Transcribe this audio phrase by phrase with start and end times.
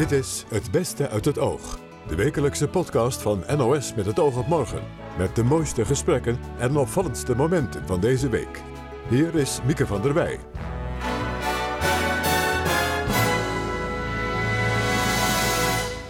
[0.00, 1.78] Dit is Het Beste uit het Oog.
[2.08, 4.82] De wekelijkse podcast van NOS met het oog op morgen.
[5.18, 8.62] Met de mooiste gesprekken en opvallendste momenten van deze week.
[9.08, 10.38] Hier is Mieke van der Wij.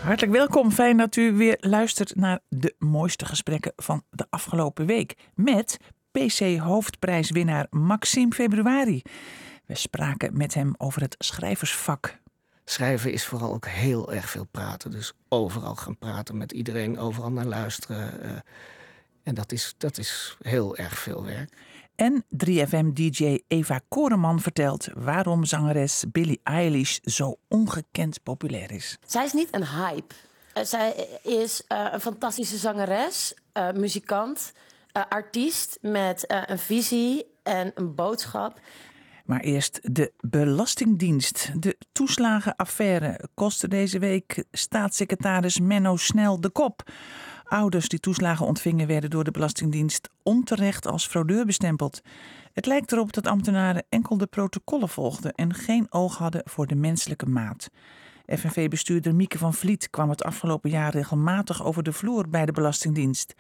[0.03, 0.71] Hartelijk welkom.
[0.71, 5.15] Fijn dat u weer luistert naar de mooiste gesprekken van de afgelopen week.
[5.35, 5.79] Met
[6.11, 9.03] PC-hoofdprijswinnaar Maxime Februari.
[9.67, 12.19] We spraken met hem over het schrijversvak.
[12.71, 14.91] Schrijven is vooral ook heel erg veel praten.
[14.91, 18.23] Dus overal gaan praten met iedereen, overal naar luisteren.
[18.23, 18.31] eh,
[19.23, 21.53] en dat is, dat is heel erg veel werk.
[21.95, 28.97] En 3FM-DJ Eva Koreman vertelt waarom zangeres Billie Eilish zo ongekend populair is.
[29.07, 30.15] Zij is niet een hype.
[30.53, 34.53] Eh, zij is eh, een fantastische zangeres, eh, muzikant,
[34.93, 38.61] eh, artiest met eh, een visie en een boodschap.
[39.31, 41.63] Maar eerst de Belastingdienst.
[41.63, 46.91] De toeslagenaffaire kostte deze week staatssecretaris Menno Snel de kop.
[47.45, 52.01] Ouders die toeslagen ontvingen werden door de Belastingdienst onterecht als fraudeur bestempeld.
[52.53, 56.75] Het lijkt erop dat ambtenaren enkel de protocollen volgden en geen oog hadden voor de
[56.75, 57.71] menselijke maat.
[58.27, 63.35] FNV-bestuurder Mieke van Vliet kwam het afgelopen jaar regelmatig over de vloer bij de Belastingdienst.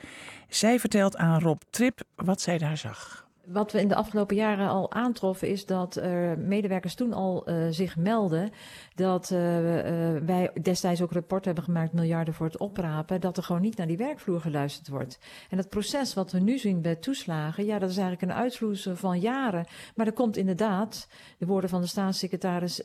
[0.48, 3.28] Zij vertelt aan Rob Trip wat zij daar zag.
[3.46, 7.66] Wat we in de afgelopen jaren al aantroffen is dat er medewerkers toen al uh,
[7.70, 8.50] zich melden
[8.94, 13.42] dat uh, uh, wij destijds ook rapport hebben gemaakt, miljarden voor het oprapen, dat er
[13.42, 15.18] gewoon niet naar die werkvloer geluisterd wordt.
[15.50, 18.96] En dat proces wat we nu zien bij toeslagen, ja, dat is eigenlijk een uitvloeisel
[18.96, 19.66] van jaren.
[19.94, 22.82] Maar er komt inderdaad, de woorden van de staatssecretaris,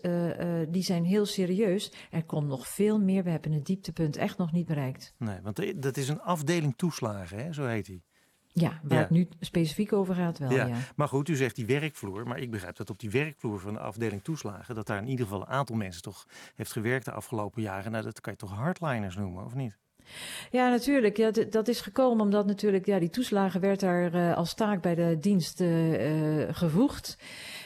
[0.69, 1.92] die zijn heel serieus.
[2.12, 3.23] Er komt nog veel meer.
[3.23, 5.14] We hebben het dieptepunt echt nog niet bereikt.
[5.17, 7.53] Nee, want dat is een afdeling toeslagen, hè?
[7.53, 8.03] zo heet die.
[8.58, 9.03] Ja, waar ja.
[9.03, 10.66] het nu specifiek over gaat wel, ja.
[10.66, 10.78] ja.
[10.95, 12.28] Maar goed, u zegt die werkvloer.
[12.28, 14.75] Maar ik begrijp dat op die werkvloer van de afdeling toeslagen...
[14.75, 16.25] dat daar in ieder geval een aantal mensen toch
[16.56, 17.92] heeft gewerkt de afgelopen jaren.
[17.92, 19.78] Nou, dat kan je toch hardliners noemen, of niet?
[20.52, 21.17] Ja, natuurlijk.
[21.17, 24.96] Ja, dat is gekomen omdat natuurlijk ja, die toeslagen werd daar uh, als taak bij
[24.96, 27.18] de dienst uh, gevoegd.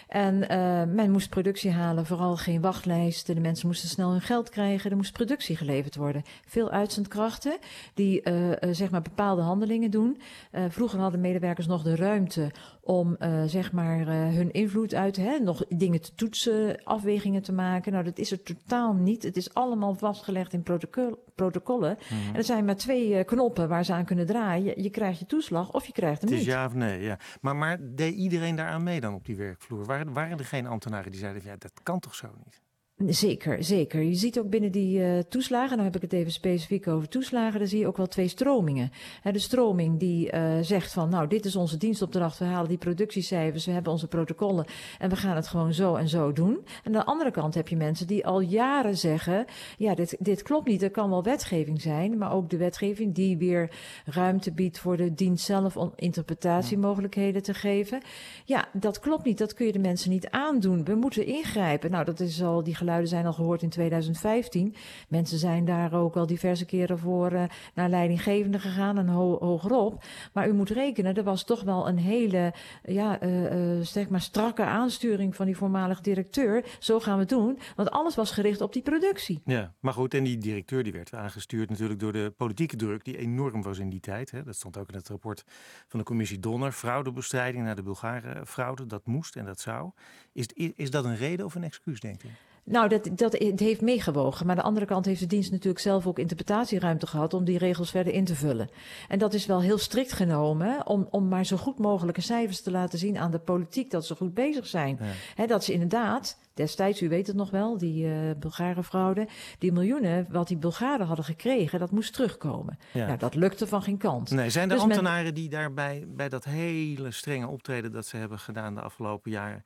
[0.09, 0.47] En uh,
[0.96, 3.36] men moest productie halen, vooral geen wachtlijsten.
[3.36, 4.92] De mensen moesten snel hun geld krijgen.
[4.92, 6.24] Er moest productie geleverd worden.
[6.46, 7.58] Veel uitzendkrachten
[7.94, 10.22] die uh, uh, zeg maar bepaalde handelingen doen.
[10.70, 16.02] vroeger hadden medewerkers nog de ruimte om zeg maar hun invloed uit, hè, nog dingen
[16.02, 17.91] te toetsen, afwegingen te maken.
[17.91, 19.24] Nou, dat is er totaal niet.
[19.24, 21.97] Het is allemaal vastgelegd in protocol, protocollen.
[22.02, 22.30] Mhm.
[22.30, 24.66] En er zijn maar twee knoppen waar ze aan kunnen draaien.
[24.66, 26.56] Je, je krijgt je toeslag of je krijgt hem Het is niet.
[26.56, 27.20] ja of nee, ja.
[27.41, 29.86] Maar, maar deed iedereen daaraan mee dan op die werkvloer?
[30.08, 32.62] Waren, er geen ambtenaren die zeiden, ja, dat kan toch zo niet?
[33.08, 34.02] Zeker, zeker.
[34.02, 37.60] Je ziet ook binnen die uh, toeslagen, nou heb ik het even specifiek over toeslagen,
[37.60, 38.92] dan zie je ook wel twee stromingen.
[39.22, 42.78] He, de stroming die uh, zegt van, nou, dit is onze dienstopdracht, we halen die
[42.78, 44.66] productiecijfers, we hebben onze protocollen
[44.98, 46.52] en we gaan het gewoon zo en zo doen.
[46.54, 49.46] En aan de andere kant heb je mensen die al jaren zeggen,
[49.78, 53.38] ja, dit, dit klopt niet, er kan wel wetgeving zijn, maar ook de wetgeving die
[53.38, 53.72] weer
[54.06, 58.02] ruimte biedt voor de dienst zelf om interpretatiemogelijkheden te geven.
[58.46, 60.84] Ja, dat klopt niet, dat kun je de mensen niet aandoen.
[60.84, 61.92] We moeten ingrijpen.
[61.92, 64.76] Nou, dat is al die geluiden zijn al gehoord in 2015.
[65.08, 70.04] Mensen zijn daar ook al diverse keren voor uh, naar leidinggevende gegaan en ho hogerop.
[70.34, 75.36] Maar u moet rekenen, er was toch wel een hele ja, uh, maar strakke aansturing
[75.36, 76.66] van die voormalige directeur.
[76.80, 77.60] Zo gaan we het doen.
[77.76, 79.42] Want alles was gericht op die productie.
[79.46, 83.18] Ja, maar goed, en die directeur die werd aangestuurd natuurlijk door de politieke druk die
[83.18, 84.32] enorm was in die tijd.
[84.32, 84.44] Hè.
[84.44, 85.44] Dat stond ook in het rapport
[85.88, 86.72] van de commissie Donner.
[86.72, 89.92] Fraudebestrijding naar de Bulgare fraude, dat moest en dat zou.
[90.34, 92.30] Is, is dat een reden of een excuus, denk je?
[92.69, 94.46] Nou, dat, dat het heeft meegewogen.
[94.46, 97.57] Maar aan de andere kant heeft de dienst natuurlijk zelf ook interpretatieruimte gehad om die
[97.57, 98.69] regels verder in te vullen.
[99.07, 102.72] En dat is wel heel strikt genomen om, om maar zo goed mogelijke cijfers te
[102.72, 104.97] laten zien aan de politiek dat ze goed bezig zijn.
[105.00, 105.06] Ja.
[105.35, 109.28] He, dat ze inderdaad, destijds, u weet het nog wel, die uh, Bulgare fraude,
[109.58, 112.78] die miljoenen wat die Bulgaren hadden gekregen, dat moest terugkomen.
[112.94, 113.06] Ja.
[113.06, 114.31] Nou, dat lukte van geen kant.
[114.31, 115.34] Nee, zijn er Dus ambtenaren men...
[115.34, 119.64] die daarbij bij dat hele strenge optreden dat ze hebben gedaan de afgelopen jaren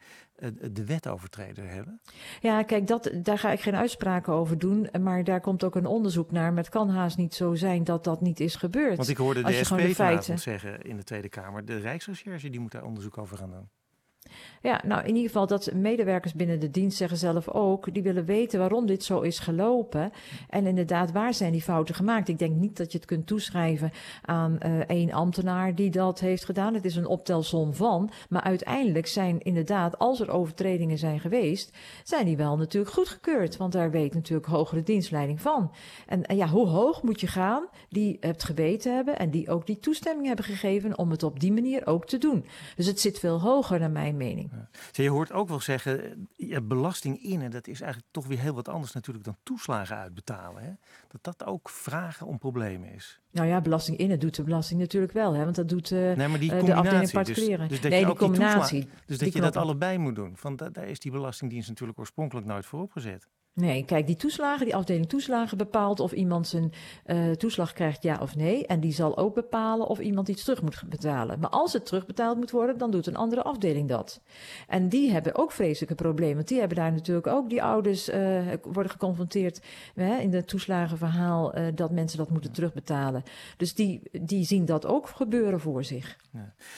[0.72, 2.02] de wet overtreden hebben?
[2.42, 4.90] Ja, kijk, dat, daar ga ik geen uitspraken over doen.
[5.01, 6.54] Maar daar komt ook een onderzoek naar.
[6.54, 8.98] Maar het kan haast niet zo zijn dat dat niet is gebeurd.
[8.98, 10.40] Want ik hoorde de SP de feiten...
[10.40, 11.66] zeggen in de Tweede Kamer...
[11.66, 13.69] de Rijksrecherche die moet daar onderzoek over gaan doen.
[14.63, 18.25] Ja, nou in ieder geval dat medewerkers binnen de dienst zeggen zelf ook, die willen
[18.25, 20.12] weten waarom dit zo is gelopen.
[20.50, 22.27] En inderdaad, waar zijn die fouten gemaakt?
[22.27, 26.45] Ik denk niet dat je het kunt toeschrijven aan uh, één ambtenaar die dat heeft
[26.45, 26.74] gedaan.
[26.74, 28.12] Het is een optelsom van.
[28.30, 33.57] Maar uiteindelijk zijn inderdaad, als er overtredingen zijn geweest, zijn die wel natuurlijk goedgekeurd.
[33.57, 35.71] Want daar weet natuurlijk hogere dienstleiding van.
[36.07, 37.68] En, en ja, hoe hoog moet je gaan?
[37.89, 41.51] Die het geweten hebben en die ook die toestemming hebben gegeven om het op die
[41.51, 42.45] manier ook te doen.
[42.75, 44.51] Dus het zit veel hoger naar mijn mening.
[44.54, 45.04] Ja.
[45.04, 48.68] Je hoort ook wel zeggen, ja, belasting innen, dat is eigenlijk toch weer heel wat
[48.68, 50.64] anders natuurlijk dan toeslagen uitbetalen.
[50.64, 50.72] Hè?
[51.08, 53.20] Dat dat ook vragen om problemen is.
[53.32, 55.44] Nou ja, belasting innen doet de belasting natuurlijk wel, hè?
[55.44, 57.68] want dat doet uh, nee, maar die de afdeling dus- particulieren.
[57.68, 58.82] Dus, dat nee, je die combinatie.
[58.82, 60.38] toesla- dus dat je dat allebei moet doen.
[60.38, 63.28] Van, da- daar is die Belastingdienst natuurlijk oorspronkelijk nooit voor opgezet.
[63.56, 66.72] Nee, kijk, die toeslagen, die afdeling toeslagen bepaalt of iemand zijn
[67.06, 68.68] eh, toeslag krijgt, ja of nee.
[68.68, 71.40] En die zal ook bepalen of iemand iets terug moet betalen.
[71.40, 74.22] Maar als het terugbetaald moet worden, dan doet een andere afdeling dat.
[74.68, 76.36] En die hebben ook vreselijke problemen.
[76.36, 79.62] Want die hebben daar natuurlijk ook, die ouders eh, worden geconfronteerd
[79.96, 83.24] hè, in het toeslagenverhaal eh, dat mensen dat moeten terugbetalen.
[83.58, 86.18] Dus die, die zien dat ook gebeuren voor zich.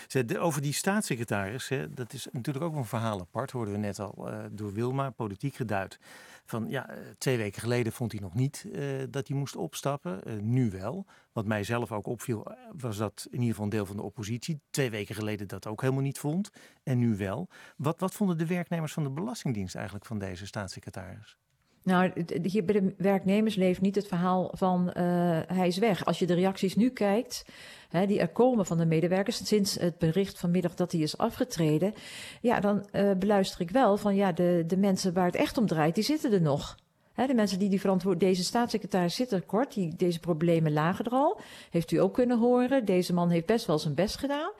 [0.07, 3.51] De- Over die staatssecretaris, hè, dat is natuurlijk ook een verhaal apart.
[3.51, 5.99] Hoorden we net al door Wilma, politiek geduid.
[6.45, 10.23] Van ja, eh, twee weken geleden vond hij nog niet eh, dat hij moest opstappen.
[10.23, 11.05] Eh, nu wel.
[11.31, 12.47] Wat mij zelf ook opviel,
[12.77, 15.81] was dat in ieder geval een deel van de oppositie twee weken geleden dat ook
[15.81, 16.49] helemaal niet vond.
[16.83, 17.49] En nu wel.
[17.77, 21.37] Wat, wat vonden de werknemers van de Belastingdienst eigenlijk van deze staatssecretaris?
[21.85, 22.11] Nou,
[22.43, 25.03] hier bij de werknemers leeft niet het verhaal van eh,
[25.47, 26.05] hij is weg.
[26.05, 27.45] Als je de reacties nu kijkt,
[27.89, 31.93] hè, die er komen van de medewerkers sinds het bericht vanmiddag dat hij is afgetreden,
[32.41, 35.67] ja, dan eh, beluister ik wel van ja, de, de mensen waar het echt om
[35.67, 36.75] draait, die zitten er nog.
[37.15, 41.11] De mensen die die verantwoord, deze staatssecretaris zit er kort, die, deze problemen lagen er
[41.11, 41.39] al.
[41.69, 42.85] Heeft u ook kunnen horen.
[42.85, 44.51] Deze man heeft best wel zijn best gedaan.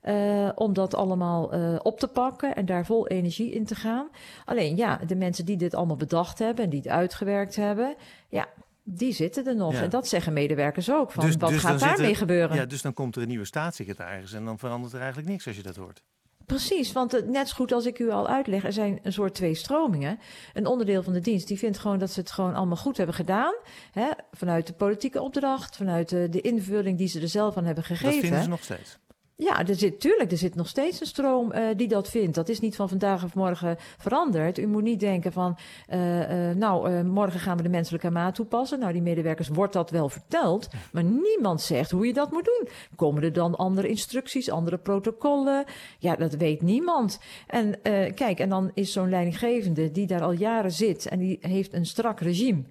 [0.00, 4.08] Eh, om dat allemaal eh, op te pakken en daar vol energie in te gaan.
[4.44, 7.94] Alleen ja, de mensen die dit allemaal bedacht hebben en die het uitgewerkt hebben,
[8.28, 8.46] ja,
[8.82, 9.72] die zitten er nog.
[9.72, 9.82] Ja.
[9.82, 11.12] En dat zeggen medewerkers ook.
[11.12, 12.56] Van, Dus- wat dus gaat daarmee gebeuren?
[12.56, 15.56] Ja, dus dan komt er een nieuwe staatssecretaris en dan verandert er eigenlijk niks als
[15.56, 16.02] je dat hoort.
[16.46, 19.34] Precies, want het, net zo goed als ik u al uitleg, er zijn een soort
[19.34, 20.18] twee stromingen.
[20.54, 23.14] Een onderdeel van de dienst die vindt gewoon dat ze het gewoon allemaal goed hebben
[23.14, 23.54] gedaan.
[23.92, 27.84] Hè, vanuit de politieke opdracht, vanuit de, de invulling die ze er zelf aan hebben
[27.88, 28.20] Dat gegeven.
[28.20, 28.98] vinden ze nog steeds.
[29.40, 32.34] Ja, er zit, tuurlijk, er zit nog steeds een stroom eh, die dat vindt.
[32.34, 34.58] Dat is niet van vandaag of morgen veranderd.
[34.58, 35.56] U moet niet denken van,
[35.86, 38.78] eh, eh, nou, morgen gaan we de menselijke maat toepassen.
[38.78, 42.68] Nou, die medewerkers wordt dat wel verteld, maar niemand zegt hoe je dat moet doen.
[42.96, 45.64] Komen er dan andere instructies, andere protocollen?
[45.98, 47.20] Ja, dat weet niemand.
[47.46, 47.80] En
[48.14, 51.86] kijk, en dan is zo'n leidinggevende die daar al jaren zit en die heeft een
[51.86, 52.62] strak regime.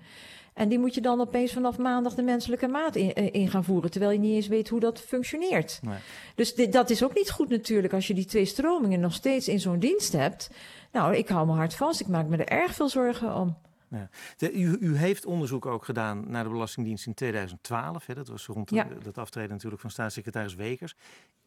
[0.59, 3.63] En die moet je dan opeens vanaf maandag de menselijke maat in, eh, in gaan
[3.63, 5.79] voeren, terwijl je niet eens weet hoe dat functioneert.
[5.81, 5.97] Nee.
[6.35, 9.47] Dus dit, dat is ook niet goed natuurlijk als je die twee stromingen nog steeds
[9.47, 10.49] in zo'n dienst hebt.
[10.91, 11.99] Nou, ik hou me hard vast.
[11.99, 13.57] Ik maak me er erg veel zorgen om.
[13.89, 14.09] Ja.
[14.37, 18.05] De, u, u heeft onderzoek ook gedaan naar de Belastingdienst in 2012.
[18.05, 18.87] Hè, dat was rond Ja.
[19.03, 20.95] dat aftreden natuurlijk van staatssecretaris Wekers.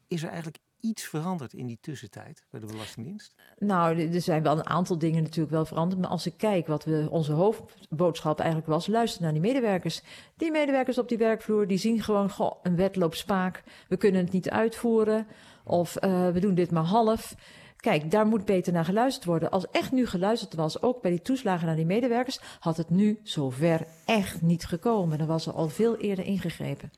[0.09, 3.35] Is er eigenlijk iets veranderd in die tussentijd bij de Belastingdienst?
[3.59, 6.01] Nou, er er zijn wel een aantal dingen natuurlijk wel veranderd.
[6.01, 10.03] Maar als ik kijk wat we, onze hoofdboodschap eigenlijk was, luister naar die medewerkers.
[10.37, 13.63] Die medewerkers op die werkvloer, die zien gewoon, goh, een wet loopt spaak.
[13.89, 15.27] We kunnen het niet uitvoeren.
[15.65, 17.35] Of eh, we doen dit maar half.
[17.83, 19.51] Kijk, daar moet beter naar geluisterd worden.
[19.51, 23.19] Als echt nu geluisterd was, ook bij die toeslagen naar die medewerkers, had het nu
[23.23, 25.19] zover echt niet gekomen.
[25.19, 26.91] Dan was er al veel eerder ingegrepen.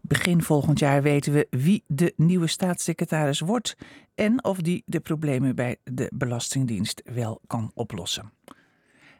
[0.00, 3.76] Begin volgend jaar weten we wie de nieuwe staatssecretaris wordt
[4.14, 8.32] en of die de problemen bij de Belastingdienst wel kan oplossen.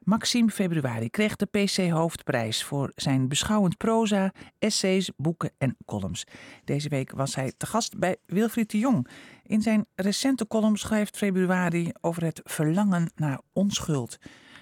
[0.07, 6.25] Maxime Februari kreeg de PC-hoofdprijs voor zijn beschouwend proza, essays, boeken en columns.
[6.65, 9.09] Deze week was hij te gast bij Wilfried de Jong.
[9.47, 14.19] In zijn recente column schrijft Februari over het verlangen naar onschuld.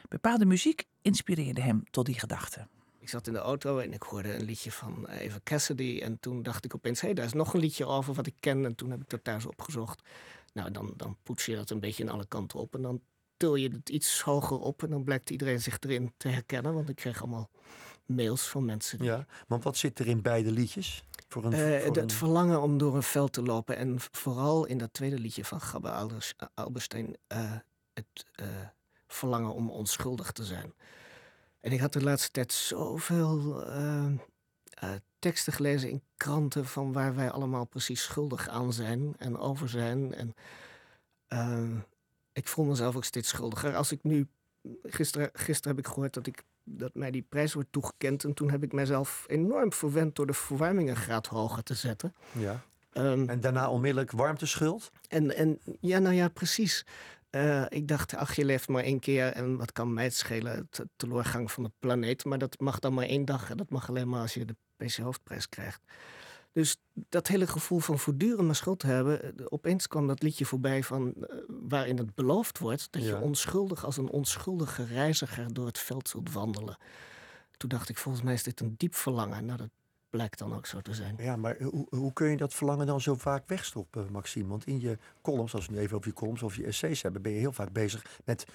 [0.08, 2.66] Bepaalde muziek inspireerde hem tot die gedachte.
[2.98, 6.00] Ik zat in de auto en ik hoorde een liedje van Eva Cassidy.
[6.02, 8.64] En toen dacht ik opeens, hé, daar is nog een liedje over wat ik ken.
[8.64, 10.02] En toen heb ik dat thuis opgezocht.
[10.52, 12.74] Nou, dan, dan poets je dat een beetje in alle kanten op.
[12.74, 13.00] En dan
[13.36, 14.82] til je het iets hoger op.
[14.82, 16.74] En dan blijkt iedereen zich erin te herkennen.
[16.74, 17.50] Want ik kreeg allemaal
[18.06, 18.98] mails van mensen.
[18.98, 21.04] die- Ja, want wat zit er in beide liedjes?
[21.34, 23.76] Voor een, Eh, voor het een- verlangen om door een veld te lopen.
[23.76, 27.16] En vooral in dat tweede liedje van Gabbe Alders- Alberstein.
[27.26, 27.52] eh,
[27.94, 28.46] het eh,
[29.06, 30.74] verlangen om onschuldig te zijn.
[31.60, 34.06] En ik had de laatste tijd zoveel eh,
[34.70, 36.64] eh, teksten gelezen in kranten.
[36.66, 40.14] van waar wij allemaal precies schuldig aan zijn en over zijn.
[40.14, 40.34] En
[41.26, 41.70] eh,
[42.32, 43.76] ik voel mezelf ook steeds schuldiger.
[43.76, 44.28] Als ik nu.
[44.82, 48.24] Gisteren, gisteren heb ik gehoord dat, ik, dat mij die prijs wordt toegekend.
[48.24, 52.14] En toen heb ik mezelf enorm verwend door de verwarming een graad hoger te zetten.
[52.32, 52.60] ja.
[52.92, 54.90] Ehm, En daarna onmiddellijk warmteschuld?
[55.08, 56.86] en, en ja, nou ja, precies.
[57.30, 60.66] Eh, ik dacht, ach, je leeft maar één keer en wat kan mij het schelen,
[60.70, 62.24] de teleurgang van de planeet.
[62.24, 64.56] Maar dat mag dan maar één dag en dat mag alleen maar als je de
[64.76, 65.80] PC Hoofdprijs krijgt.
[66.54, 66.76] Dus
[67.08, 71.14] dat hele gevoel van voortdurend maar schuld hebben, eh, opeens kwam dat liedje voorbij van,
[71.14, 73.08] eh, waarin het beloofd wordt dat Ja.
[73.08, 76.76] je onschuldig als een onschuldige reiziger door het veld zult wandelen.
[77.56, 79.70] Toen dacht ik, volgens mij is dit een diep verlangen naar de
[80.10, 81.16] blijkt dan ook zo te zijn.
[81.18, 84.48] Ja, maar hoe, hoe kun je dat verlangen dan zo vaak wegstoppen, Maxime?
[84.48, 87.22] Want in je columns, als we nu even over je columns of je essays hebben,
[87.22, 88.46] ben je heel vaak bezig met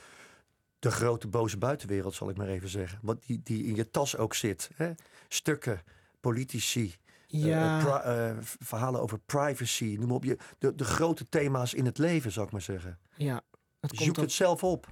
[0.79, 3.00] de grote boze buitenwereld, zal ik maar even zeggen.
[3.01, 4.70] Wat die, die in je tas ook zit.
[4.75, 4.91] Hè?
[5.27, 5.82] Stukken,
[6.20, 10.24] politici, eh, Ja, eh, pri- eh, verhalen over privacy, noem op.
[10.24, 13.00] Je, de, de grote thema's in het leven, zal ik maar zeggen.
[13.15, 13.41] ja.
[13.79, 14.88] Komt zoekt ook- het zelf op.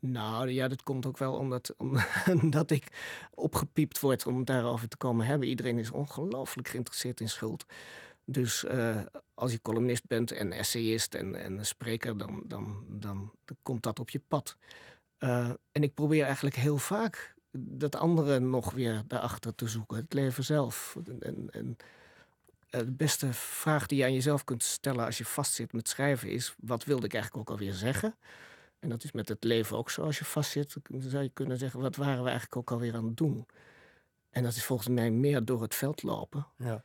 [0.00, 1.74] Nou ja, dat komt ook wel omdat,
[2.26, 2.86] omdat ik
[3.34, 5.48] opgepiept word om het daarover te komen hebben.
[5.48, 7.64] Iedereen is ongelooflijk geïnteresseerd in schuld.
[8.24, 9.00] Dus eh,
[9.34, 13.98] als je columnist bent en essayist en, en spreker, dan, dan, dan, dan komt dat
[14.00, 14.56] op je pad.
[15.18, 19.96] Eh, en ik probeer eigenlijk heel vaak dat andere nog weer daarachter te zoeken.
[19.96, 20.96] Het leven zelf.
[21.20, 21.76] En, en,
[22.70, 26.30] eh, de beste vraag die je aan jezelf kunt stellen als je vastzit met schrijven
[26.30, 26.54] is...
[26.60, 28.14] wat wilde ik eigenlijk ook alweer zeggen?
[28.78, 30.02] En dat is met het leven ook zo.
[30.02, 31.80] Als je vastzit, dan zou je kunnen zeggen...
[31.80, 33.46] wat waren we eigenlijk ook alweer aan het doen?
[34.30, 36.46] En dat is volgens mij meer door het veld lopen...
[36.56, 36.82] Ja.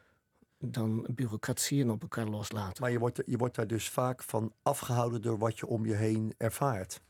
[0.57, 2.81] dan bureaucratieën op elkaar loslaten.
[2.81, 5.95] Maar je wordt, je wordt daar dus vaak van afgehouden door wat je om je
[5.95, 7.01] heen ervaart.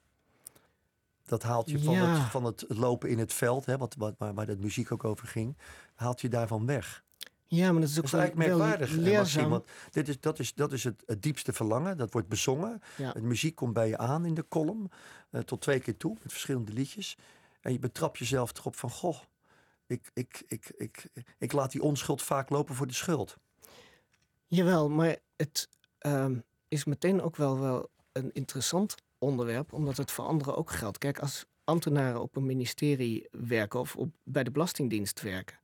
[1.30, 2.06] Dat haalt je van, Ja.
[2.06, 5.04] het, van het lopen in het veld, hè, wat, wat, waar, waar de muziek ook
[5.04, 5.58] over ging,
[5.96, 7.04] haalt je daarvan weg.
[7.48, 9.50] Ja, maar dat is ook Dat is eigenlijk merkwaardig, leerzaam.
[9.50, 12.82] Want dit is, dat is, dat is het, het diepste verlangen, dat wordt bezongen.
[12.98, 13.12] Ja.
[13.12, 14.92] De muziek komt bij je aan in de column,
[15.30, 17.18] eh, tot twee keer toe, met verschillende liedjes.
[17.62, 19.18] En je betrapt jezelf erop van, goh,
[19.88, 21.06] ik, ik, ik, ik,
[21.38, 23.38] ik laat die onschuld vaak lopen voor de schuld.
[24.48, 30.26] Jawel, maar het ehm, is meteen ook wel, wel een interessant onderwerp, omdat het voor
[30.26, 30.98] anderen ook geldt.
[30.98, 35.60] Kijk, als ambtenaren op een ministerie werken of op, bij de Belastingdienst werken,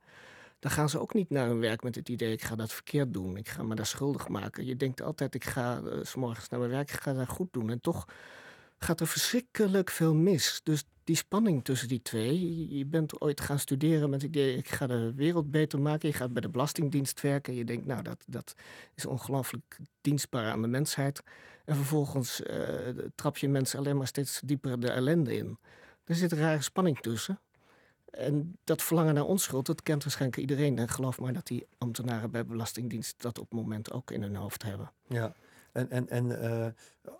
[0.59, 3.13] dan gaan ze ook niet naar hun werk met het idee: ik ga dat verkeerd
[3.13, 4.65] doen, ik ga me daar schuldig maken.
[4.65, 7.53] Je denkt altijd: ik ga eh, s morgens naar mijn werk, ik ga daar goed
[7.53, 7.69] doen.
[7.69, 8.05] En toch
[8.77, 10.61] gaat er verschrikkelijk veel mis.
[10.63, 12.67] Dus die spanning tussen die twee.
[12.77, 16.09] je- bent ooit gaan studeren met het idee: ik ga de wereld beter maken.
[16.09, 17.53] Je gaat bij de Belastingdienst werken.
[17.53, 18.55] Je denkt: nou, dat, dat
[18.95, 21.23] is ongelooflijk dienstbaar aan de mensheid.
[21.65, 22.67] En vervolgens eh,
[23.15, 25.57] trap je mensen alleen maar steeds dieper de ellende in.
[26.03, 27.39] Er zit een rare spanning tussen.
[28.11, 30.77] En dat verlangen naar onschuld, dat kent waarschijnlijk iedereen.
[30.77, 34.35] En geloof maar dat die ambtenaren bij Belastingdienst dat op het moment ook in hun
[34.35, 34.91] hoofd hebben.
[35.07, 35.33] Ja,
[35.75, 36.67] en, en, en eh,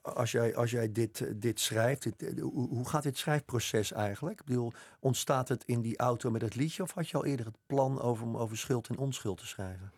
[0.01, 4.39] als jij, als jij dit, eh, dit schrijft, eh, hoe, hoe gaat dit schrijfproces eigenlijk?
[4.39, 7.45] Ik bedoel, ontstaat het in die auto met het liedje of had je al eerder
[7.45, 9.91] het plan over, om over schuld en onschuld te schrijven?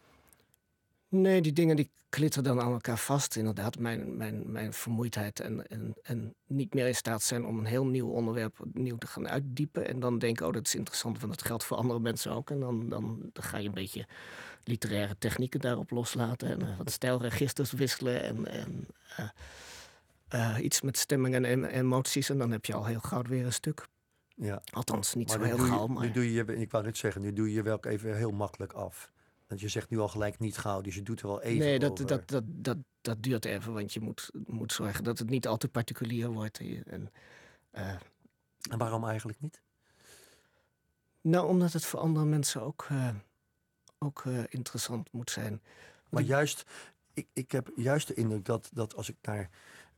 [1.09, 3.35] Nee, die dingen die klitten dan aan elkaar vast.
[3.35, 7.65] Inderdaad, mijn, mijn, mijn vermoeidheid en, en, en niet meer in staat zijn om een
[7.65, 9.87] heel nieuw onderwerp nieuw te gaan uitdiepen.
[9.87, 12.49] En dan denken, oh, dat is interessant, want dat geldt voor andere mensen ook.
[12.49, 14.07] En dan, dan, dan ga je een beetje
[14.67, 19.29] literaire technieken daarop loslaten en eh, wat stijlregisters wisselen en, en eh,
[20.27, 22.29] eh, iets met stemmingen en em- emoties.
[22.29, 23.87] En dan heb je al heel gauw weer een stuk.
[24.35, 26.05] Ja, Althans, niet maar zo heel gauw, je, maar...
[26.05, 29.11] nu doe je, ik wou net zeggen, nu doe je wel even heel makkelijk af.
[29.47, 31.79] Want je zegt nu al gelijk niet gauw, dus je doet er wel even nee,
[31.79, 32.07] dat, over.
[32.07, 35.57] dat, dat, dat, dat duurt even, want je moet, moet zorgen dat het niet al
[35.57, 36.59] te particulier wordt.
[36.59, 36.83] En,
[37.71, 37.99] en,
[38.69, 39.61] En waarom eigenlijk niet?
[41.21, 42.87] nou, omdat het voor andere mensen ook,
[43.99, 45.61] ook eh, interessant moet zijn.
[46.09, 46.65] Maar juist,
[47.13, 49.49] ik, ik heb juist de indruk dat, dat als ik naar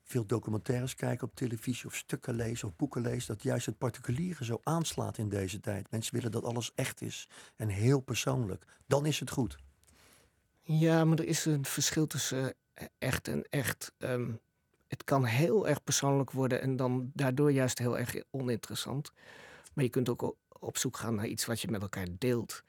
[0.04, 4.46] veel documentaires kijk op televisie of stukken lees of boeken lees, dat juist het particuliere
[4.46, 5.92] zo aanslaat in deze tijd.
[5.92, 8.66] Mensen willen dat alles echt is en heel persoonlijk.
[8.88, 9.58] Dan is het goed.
[10.62, 13.92] Ja, maar er is een verschil tussen eh, echt en echt.
[13.98, 14.32] Ehm,
[14.88, 19.12] het kan heel erg persoonlijk worden en dan daardoor juist heel erg oninteressant.
[19.74, 22.64] Maar je kunt ook op zoek gaan naar iets wat je met elkaar deelt.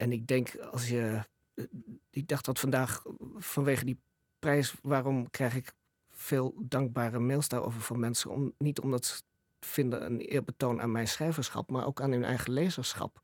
[0.00, 1.24] En ik denk als je.
[1.54, 1.64] eh,
[2.10, 3.02] Ik dacht dat vandaag
[3.36, 3.98] vanwege die
[4.38, 5.72] prijs, waarom krijg ik
[6.10, 8.54] veel dankbare mails daarover van mensen?
[8.58, 9.22] Niet omdat ze
[9.60, 13.20] vinden een eerbetoon aan mijn schrijverschap, maar ook aan hun eigen lezerschap.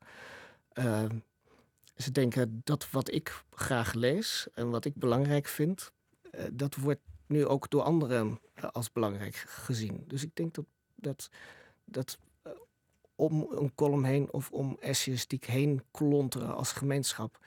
[0.73, 1.17] Ehm,
[1.95, 5.91] ze denken dat wat ik graag lees en wat ik belangrijk vind,
[6.31, 10.03] eh, dat wordt nu ook door anderen eh, als belangrijk gezien.
[10.07, 10.65] Dus ik denk dat,
[10.95, 11.29] dat,
[11.85, 12.17] dat
[13.17, 17.39] om een column heen of om essayistiek heen klonteren als gemeenschap,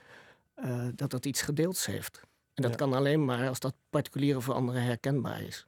[0.54, 2.20] eh, dat dat iets gedeelds heeft.
[2.54, 2.76] En dat Ja.
[2.76, 5.66] kan alleen maar als dat particuliere voor anderen herkenbaar is.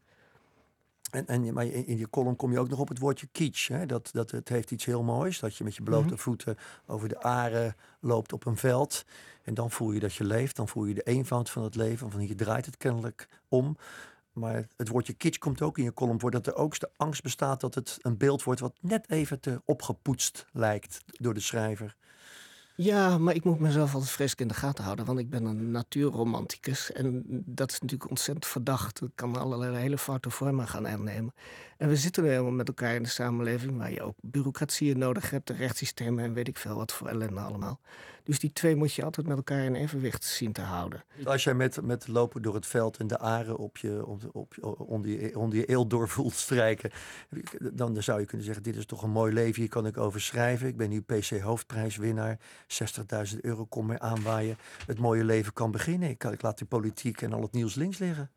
[1.11, 3.69] En, en, maar in je column kom je ook nog op het woordje kitsch.
[3.69, 3.87] Hè?
[3.87, 5.39] Dat, dat het heeft iets heel moois.
[5.39, 6.17] Dat je met je blote Mhm.
[6.17, 6.57] voeten
[6.87, 9.05] over de aren loopt op een veld.
[9.43, 10.57] En dan voel je dat je leeft.
[10.57, 12.11] Dan voel je de eenvoud van het leven.
[12.11, 13.77] Van je draait het kennelijk om.
[14.33, 16.31] Maar het woordje kitsch komt ook in je column voor.
[16.31, 19.63] Dat er ook de angst bestaat dat het een beeld wordt wat net even te
[19.65, 21.97] opgepoetst lijkt door de schrijver.
[22.77, 25.71] Ja, maar ik moet mezelf altijd vreselijk in de gaten houden, want ik ben een
[25.71, 26.93] natuurromanticus.
[26.93, 29.01] En dat is natuurlijk ontzettend verdacht.
[29.03, 31.35] Ik kan allerlei hele foute vormen gaan aannemen.
[31.77, 35.31] En we zitten nu helemaal met elkaar in de samenleving waar je ook bureaucratieën nodig
[35.31, 37.81] hebt, de rechtssystemen en weet ik veel wat voor ellende allemaal.
[38.25, 41.05] Dus die twee moet je altijd met elkaar in evenwicht zien te houden.
[41.25, 44.55] Als jij met, met lopen door het veld en de aren op je, op, op,
[44.79, 46.91] onder, je, onder je eel door voelt strijken,
[47.73, 50.21] dan zou je kunnen zeggen: Dit is toch een mooi leven, hier kan ik over
[50.21, 50.69] schrijven.
[50.69, 52.39] Ik ben nu PC-hoofdprijswinnaar,
[53.33, 54.57] 60.000 euro kom mee aanwaaien.
[54.87, 56.09] Het mooie leven kan beginnen.
[56.09, 58.31] Ik, ik laat die politiek en al het nieuws links liggen.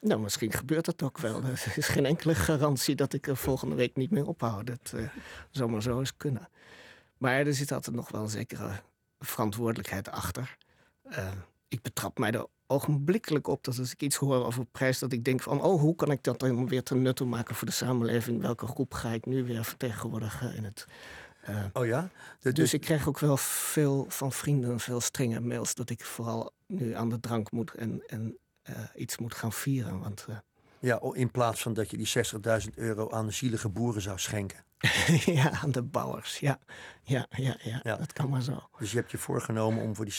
[0.00, 1.42] Nou, misschien gebeurt dat ook wel.
[1.44, 4.66] Er is geen enkele garantie dat ik er volgende week niet meer ophoud.
[4.66, 5.08] Dat uh,
[5.50, 6.48] zou maar zo eens kunnen.
[7.18, 8.70] Maar er zit altijd nog wel een zekere
[9.18, 10.56] verantwoordelijkheid achter.
[11.10, 11.28] Uh,
[11.68, 15.24] ik betrap mij er ogenblikkelijk op dat als ik iets hoor over prijs, dat ik
[15.24, 18.40] denk van, oh, hoe kan ik dat dan weer ten nutte maken voor de samenleving?
[18.40, 20.86] Welke groep ga ik nu weer vertegenwoordigen in het...
[21.48, 22.10] Uh, oh ja?
[22.40, 26.52] De, dus ik krijg ook wel veel van vrienden, veel strenge mails, dat ik vooral
[26.66, 28.38] nu aan de drank moet en, en
[28.70, 29.98] uh, iets moet gaan vieren.
[29.98, 30.26] Want.
[30.80, 32.12] Ja, in plaats van dat je die
[32.68, 34.64] 60.000 euro aan zielige boeren zou schenken.
[35.24, 36.38] ja, aan de bouwers.
[36.38, 36.58] Ja.
[37.02, 38.68] Ja, ja, ja, ja, dat kan maar zo.
[38.78, 40.14] Dus je hebt je voorgenomen om voor die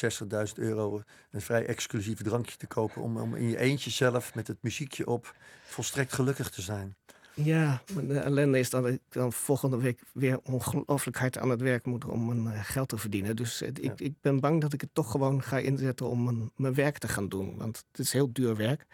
[0.48, 3.02] 60.000 euro een vrij exclusief drankje te kopen.
[3.02, 5.36] Om, om in je eentje zelf met het muziekje op
[5.66, 6.96] volstrekt gelukkig te zijn.
[7.34, 11.62] Ja, maar de ellende is dat ik dan volgende week weer ongelooflijk hard aan het
[11.62, 13.36] werk moet om mijn eh, geld te verdienen.
[13.36, 16.74] Dus ik, ik ben bang dat ik het toch gewoon ga inzetten om mijn, mijn
[16.74, 17.58] werk te gaan doen.
[17.58, 18.86] Want het is heel duur werk.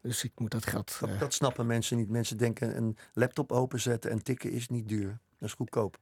[0.00, 0.96] Dus ik moet dat geld.
[1.00, 2.08] Dat, dat snappen mensen niet.
[2.08, 5.18] Mensen denken een laptop openzetten en tikken is niet duur.
[5.38, 5.98] Dat is goedkoop.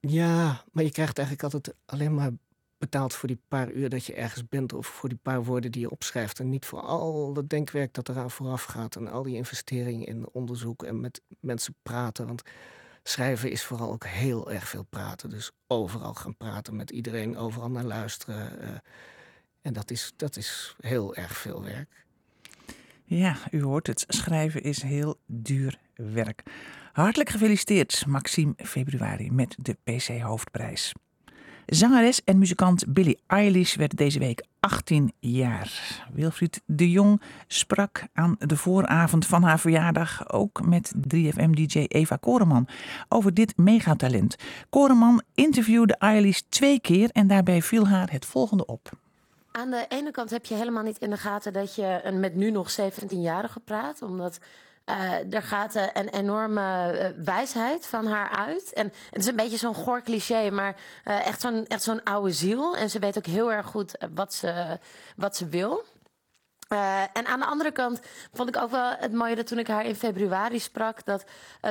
[0.00, 2.30] Ja, maar je krijgt eigenlijk altijd alleen maar
[2.78, 5.80] betaald voor die paar uur dat je ergens bent of voor die paar woorden die
[5.80, 6.40] je opschrijft.
[6.40, 10.28] En niet voor al dat denkwerk dat eraan vooraf gaat en al die investeringen in
[10.32, 12.26] onderzoek en met mensen praten.
[12.26, 12.42] Want
[13.02, 15.30] schrijven is vooral ook heel erg veel praten.
[15.30, 18.62] Dus overal gaan praten met iedereen, overal naar luisteren.
[18.62, 18.68] Uh,
[19.62, 22.06] en dat is, dat is heel erg veel werk.
[23.12, 24.04] Ja, u hoort het.
[24.08, 26.42] Schrijven is heel duur werk.
[26.92, 30.92] Hartelijk gefeliciteerd, Maxime Februari, met de PC-hoofdprijs.
[31.66, 36.00] Zangeres en muzikant Billie Eilish werd deze week 18 jaar.
[36.12, 42.68] Wilfried de Jong sprak aan de vooravond van haar verjaardag ook met 3FM-dj Eva Koreman
[43.08, 44.36] over dit megatalent.
[44.68, 48.98] Koreman interviewde Eilish twee keer en daarbij viel haar het volgende op.
[49.52, 52.34] Aan de ene kant heb je helemaal niet in de gaten dat je een met
[52.34, 54.38] nu nog 17-jarige praat, omdat
[54.86, 58.72] uh, er gaat een enorme uh, wijsheid van haar uit.
[58.72, 62.76] En het is een beetje zo'n goor cliché, maar echt zo'n echt zo'n oude ziel.
[62.76, 64.78] En ze weet ook heel erg goed wat, ze,
[65.16, 65.84] wat ze wil.
[67.12, 68.00] En aan de andere kant
[68.32, 71.24] vond ik ook wel het mooie dat toen ik haar in februari sprak, dat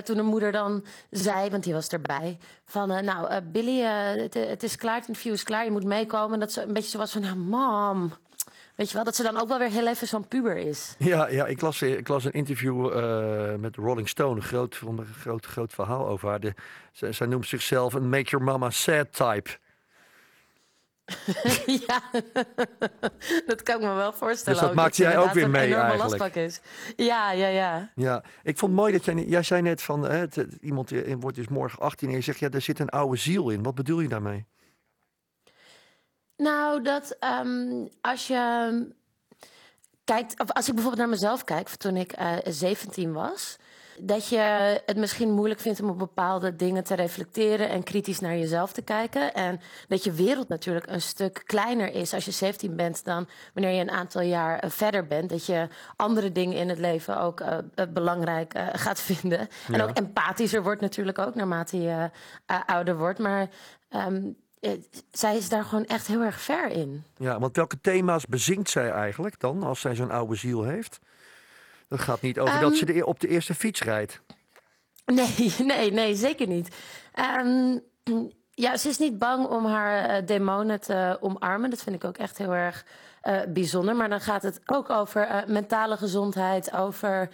[0.04, 4.96] toen de moeder dan zei, want die was erbij, van nou Billy, het, is klaar,
[4.96, 6.40] het interview is klaar, je moet meekomen.
[6.40, 8.14] Dat ze een beetje zo was van, nou mam,
[8.80, 10.96] Weet je wel, dat ze dan ook wel weer heel even zo'n puber is.
[10.98, 12.94] Ja, ja ik, las, ik las een interview
[13.58, 14.36] met Rolling Stone.
[14.36, 14.82] Een groot,
[15.20, 16.40] groot, groot verhaal over haar.
[16.40, 16.54] De,
[16.92, 19.50] zij, zij noemt zichzelf een make your mama sad type.
[21.88, 22.02] ja,
[23.50, 24.60] dat kan ik me wel voorstellen.
[24.60, 26.36] Dus dat maakt jij ook weer mee eigenlijk.
[26.36, 26.62] Is.
[26.96, 27.92] Ja, ja, ja.
[27.96, 30.26] Ja, ik vond het mooi dat jij, jij zei net van, hè,
[30.62, 33.64] iemand wordt dus morgen 18 en je zegt, ja, er zit een oude ziel in.
[33.64, 34.46] Wat bedoel je daarmee?
[36.38, 38.88] Nou, dat um, als je
[40.04, 43.58] kijkt, of als ik bijvoorbeeld naar mezelf kijk, toen ik uh, eh, 17 was,
[44.02, 44.38] dat je
[44.86, 48.82] het misschien moeilijk vindt om op bepaalde dingen te reflecteren en kritisch naar jezelf te
[48.82, 49.34] kijken.
[49.34, 53.72] En dat je wereld natuurlijk een stuk kleiner is als je 17 bent dan wanneer
[53.72, 55.30] je een aantal jaar uh, verder bent.
[55.30, 57.58] Dat je andere dingen in het leven ook uh,
[57.90, 59.48] belangrijk gaat vinden.
[59.68, 59.74] Ja.
[59.74, 62.10] En ook empathischer wordt natuurlijk ook naarmate je
[62.66, 63.20] ouder wordt.
[63.20, 63.50] Maar
[63.90, 64.72] um, eh,
[65.12, 67.04] zij is daar gewoon echt heel erg ver in.
[67.18, 71.00] Ja, want welke thema's bezinkt zij eigenlijk dan als zij zo'n oude ziel heeft?
[71.90, 74.22] Dat gaat niet over dat ehm, ze de, e-, op de eerste fiets rijdt.
[75.06, 76.76] Nee, nee, nee, zeker niet.
[77.40, 77.82] Um,
[78.66, 81.70] ja, ze is niet bang om haar uh, demonen te omarmen.
[81.70, 82.86] Dat vind ik ook echt heel erg
[83.24, 83.96] uh, bijzonder.
[83.96, 87.30] Maar dan gaat het ook over uh, mentale gezondheid, over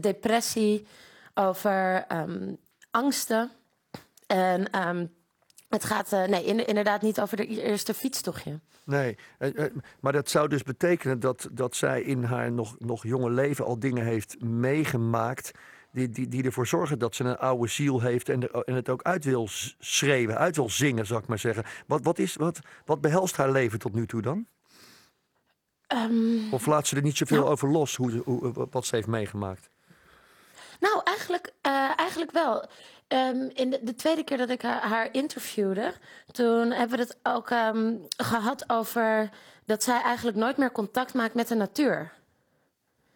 [0.00, 0.86] depressie,
[1.34, 2.56] over um,
[2.90, 3.50] angsten.
[4.26, 5.19] En um,
[5.70, 8.60] het gaat uh, nee, inderdaad niet over de eerste fietstochtje.
[8.84, 9.64] Nee, uh,
[10.00, 13.78] maar dat zou dus betekenen dat, dat zij in haar nog, nog jonge leven al
[13.78, 15.50] dingen heeft meegemaakt.
[15.92, 18.88] Die, die, die ervoor zorgen dat ze een oude ziel heeft en, er, en het
[18.88, 21.64] ook uit wil schreeuwen, uit wil zingen, zou ik maar zeggen.
[21.86, 24.46] Wat, wat, is, wat, wat behelst haar leven tot nu toe dan?
[25.92, 29.06] Um, of laat ze er niet zoveel nou, over los, hoe, hoe, wat ze heeft
[29.06, 29.70] meegemaakt?
[30.80, 32.64] Nou, eigenlijk, uh, eigenlijk wel.
[33.08, 35.94] Um, in de, de, tweede keer dat ik haar, haar, interviewde,
[36.32, 39.30] toen hebben we het ook um, gehad over
[39.64, 42.12] dat zij eigenlijk nooit meer contact maakt met de natuur.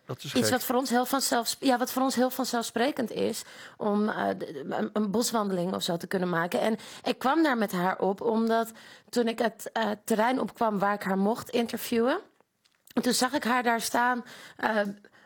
[0.06, 3.42] Dat is Iets wat voor ons heel vanzelf, ja, wat voor ons heel vanzelfsprekend is
[3.76, 4.28] om eh,
[4.68, 6.60] een, een boswandeling of zo te kunnen maken.
[6.60, 8.72] En ik kwam daar met haar op omdat
[9.08, 12.20] toen ik het eh, terrein opkwam waar ik haar mocht interviewen,
[13.02, 14.24] toen zag ik haar daar staan.
[14.56, 14.80] eh,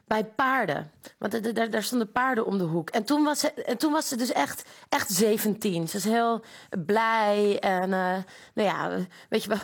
[0.09, 0.91] bij paarden.
[1.19, 2.91] Want daar stonden paarden om de hoek.
[2.91, 5.89] En toen was ze, en toen was ze dus echt, echt 17.
[5.89, 6.45] Ze is heel
[6.87, 8.17] blij en, eh,
[8.55, 8.91] nou ja,
[9.29, 9.59] weet je wel,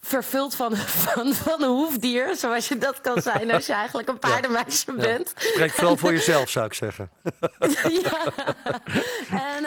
[0.00, 2.36] vervuld van, van, van een hoefdier.
[2.36, 5.32] Zoals je dat kan zijn als je eigenlijk een paardenmeisje bent.
[5.36, 7.10] Spreek vooral voor jezelf, zou ik zeggen.
[8.02, 8.32] ja.
[9.30, 9.66] En,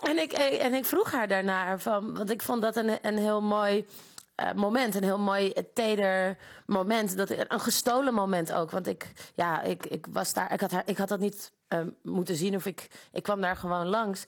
[0.00, 3.42] en, ik, en ik vroeg haar daarnaar, van, want ik vond dat een, een heel
[3.42, 3.86] mooi
[4.36, 4.94] eh, moment.
[4.94, 7.16] Een heel mooi eh, teder moment.
[7.16, 8.70] Dat, een gestolen moment ook.
[8.70, 11.80] Want ik, ja, ik, ik was daar, ik had, haar, ik had dat niet eh,
[12.02, 14.26] moeten zien of ik, ik kwam daar gewoon langs.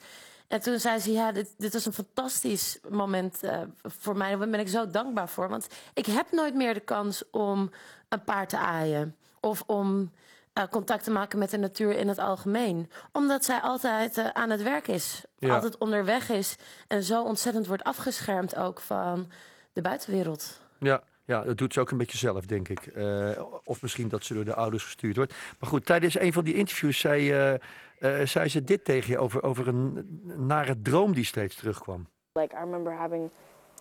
[0.48, 4.36] En toen zei ze, ja, dit, dit was een fantastisch moment eh, voor mij.
[4.36, 5.48] Daar ben ik zo dankbaar voor.
[5.48, 7.70] Want ik heb nooit meer de kans om
[8.08, 9.16] een paard te aaien.
[9.40, 10.12] Of om
[10.52, 12.90] eh, contact te maken met de natuur in het algemeen.
[13.12, 15.24] Omdat zij altijd eh, aan het werk is.
[15.38, 15.54] Ja.
[15.54, 16.56] Altijd onderweg is.
[16.86, 19.30] En zo ontzettend wordt afgeschermd ook van
[19.72, 20.60] de buitenwereld.
[20.78, 22.86] Ja, ja, dat doet ze ook een beetje zelf, denk ik.
[22.86, 23.30] Eh,
[23.64, 25.34] of misschien dat ze door de ouders gestuurd wordt.
[25.60, 29.18] Maar goed, tijdens een van die interviews zei, eh, eh, zei ze dit tegen je
[29.18, 30.06] over, over een
[30.46, 32.06] nare droom die steeds terugkwam.
[32.32, 33.30] Like I remember having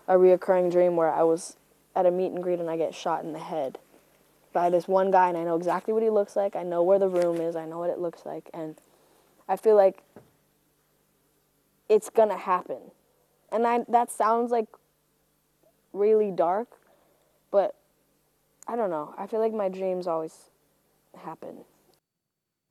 [0.10, 1.56] a reoccurring dream where I was
[1.92, 3.80] at a meet and greet and I get shot in the head
[4.52, 6.60] by this one guy and I know exactly what he looks like.
[6.60, 7.56] I know where the room is.
[7.56, 8.76] I know what it looks like and
[9.48, 10.04] I feel like
[11.88, 12.92] it's going to happen.
[13.52, 14.68] And I that sounds like
[16.00, 16.68] really dark,
[17.50, 17.72] but
[18.72, 19.20] I don't know.
[19.24, 20.34] I feel like my dreams always
[21.24, 21.66] happen.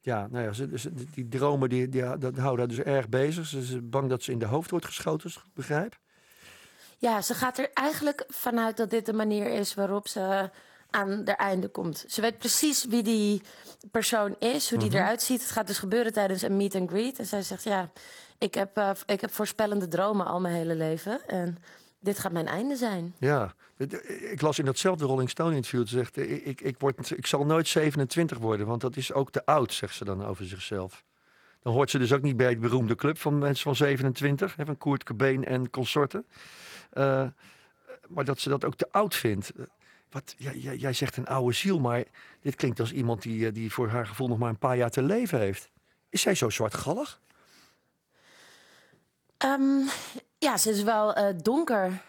[0.00, 3.46] Ja, nou ja, ze, ze- die dromen die, die, dat houden haar dus erg bezig.
[3.46, 5.98] Ze is bang dat ze in de hoofd wordt geschoten, als ik begrijp.
[6.98, 10.50] Ja, ze gaat er eigenlijk vanuit dat dit de manier is waarop ze
[10.90, 12.04] aan haar einde komt.
[12.08, 13.42] Ze weet precies wie die
[13.90, 15.40] persoon is, hoe die eruit ziet.
[15.40, 17.18] Het gaat dus gebeuren tijdens een meet and greet.
[17.18, 17.90] En zij zegt, ja,
[18.38, 21.28] ik heb, eh, ik heb voorspellende dromen al mijn hele leven.
[21.28, 21.58] En
[22.06, 23.14] dit gaat mijn einde zijn.
[23.18, 23.54] Ja,
[24.30, 25.86] ik las in datzelfde Rolling Stone interview.
[25.86, 29.30] Ze zegt, ik, ik, ik, word, ik zal nooit 27 worden, want dat is ook
[29.30, 31.04] te oud, zegt ze dan over zichzelf.
[31.62, 34.64] Dan hoort ze dus ook niet bij het beroemde club van mensen van 27, hè,
[34.64, 36.26] van Koert Cobain en consorten.
[36.90, 37.26] Eh,
[38.08, 39.50] maar dat ze dat ook te oud vindt.
[39.50, 39.64] Eh,
[40.10, 42.04] Wat, jij, jij zegt een oude ziel, maar
[42.40, 44.90] dit klinkt als iemand die, eh, die voor haar gevoel nog maar een paar jaar
[44.90, 45.70] te leven heeft.
[46.08, 47.20] Is zij zo zwartgallig?
[49.36, 49.80] Ehm,
[50.38, 52.02] ja, ze is wel eh, donker.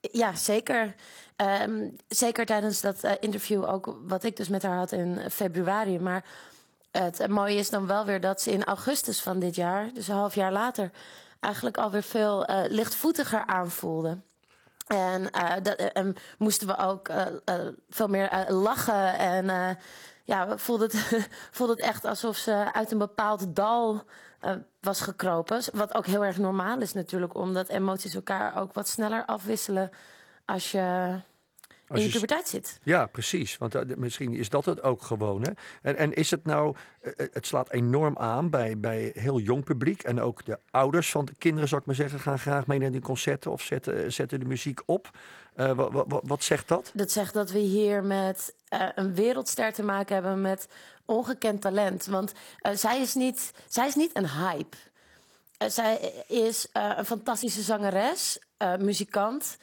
[0.00, 0.94] Ja, zeker.
[1.36, 5.98] Ehm, zeker tijdens dat eh, interview ook wat ik dus met haar had in februari.
[5.98, 6.24] Maar
[6.90, 10.14] het mooie is dan wel weer dat ze in augustus van dit jaar, dus een
[10.14, 10.90] half jaar later,
[11.40, 14.18] eigenlijk alweer veel eh, lichtvoetiger aanvoelde.
[14.86, 15.30] En,
[15.62, 17.10] dat, en moesten we ook
[17.88, 19.18] veel meer lachen.
[19.18, 19.78] En
[20.24, 24.04] ja, we voelden het, voelde het echt alsof ze uit een bepaald dal
[24.40, 25.62] eh, was gekropen.
[25.72, 29.90] Wat ook heel erg normaal is natuurlijk, omdat emoties elkaar ook wat sneller afwisselen
[30.44, 30.78] als je
[31.68, 32.78] in Als je s- puberteit zit.
[32.82, 33.58] Ja, precies.
[33.58, 35.42] Want eh, misschien is dat het ook gewoon.
[35.42, 35.50] Hè?
[35.82, 40.02] En, en is het nou, eh, het slaat enorm aan bij, bij heel jong publiek.
[40.02, 42.90] En ook de ouders van de kinderen, zou ik maar zeggen, gaan graag mee naar
[42.90, 45.10] die concerten of zetten, zetten de muziek op.
[45.54, 46.90] Wat, wat, wat zegt dat?
[46.94, 48.54] Dat zegt dat we hier met
[48.94, 50.68] een wereldster te maken hebben met
[51.10, 52.06] ongekend talent.
[52.06, 54.76] Want eh, zij, is niet, zij is niet een hype.
[55.56, 55.96] Eh, zij
[56.26, 58.38] is eh, een fantastische zangeres,
[58.78, 59.56] muzikant,